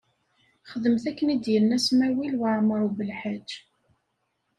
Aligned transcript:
Xedmet 0.69 1.03
akken 1.09 1.31
i 1.35 1.37
d-yenna 1.37 1.77
Smawil 1.85 2.33
Waɛmaṛ 2.41 2.79
U 2.87 2.89
Belḥaǧ. 2.97 3.49